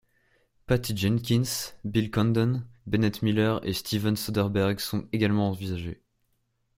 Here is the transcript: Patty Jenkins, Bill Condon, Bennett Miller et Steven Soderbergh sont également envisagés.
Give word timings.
Patty 0.65 0.97
Jenkins, 0.97 1.75
Bill 1.83 2.09
Condon, 2.09 2.63
Bennett 2.87 3.21
Miller 3.21 3.59
et 3.61 3.73
Steven 3.73 4.15
Soderbergh 4.15 4.79
sont 4.79 5.07
également 5.13 5.49
envisagés. 5.49 6.01